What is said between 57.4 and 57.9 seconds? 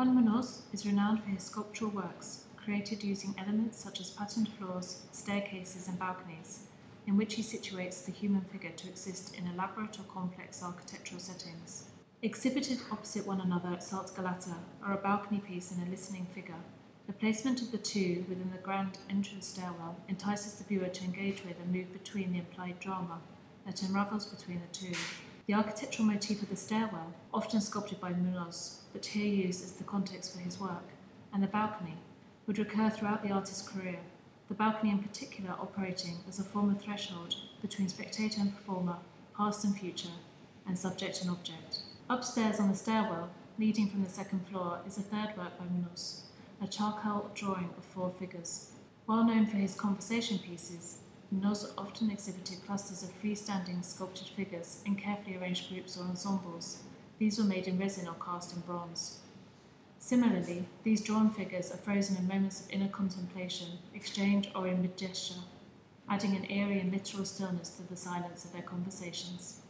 made in